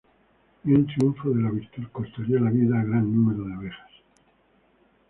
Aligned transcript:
Y 0.65 0.73
un 0.73 0.87
triunfo 0.87 1.29
de 1.29 1.43
la 1.43 1.51
virtud 1.51 1.83
costaría 1.91 2.39
la 2.39 2.49
vida 2.49 2.79
a 2.79 2.83
gran 2.83 3.13
número 3.13 3.43
de 3.47 3.53
abejas. 3.53 3.91